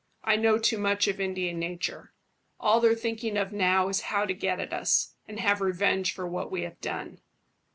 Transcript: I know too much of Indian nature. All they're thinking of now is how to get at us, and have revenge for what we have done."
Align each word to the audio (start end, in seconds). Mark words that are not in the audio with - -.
I 0.23 0.35
know 0.35 0.57
too 0.57 0.79
much 0.79 1.07
of 1.07 1.21
Indian 1.21 1.59
nature. 1.59 2.11
All 2.59 2.79
they're 2.81 2.95
thinking 2.95 3.37
of 3.37 3.53
now 3.53 3.87
is 3.87 4.01
how 4.01 4.25
to 4.25 4.33
get 4.33 4.59
at 4.59 4.73
us, 4.73 5.13
and 5.27 5.39
have 5.39 5.61
revenge 5.61 6.11
for 6.15 6.25
what 6.27 6.49
we 6.49 6.63
have 6.63 6.81
done." 6.81 7.21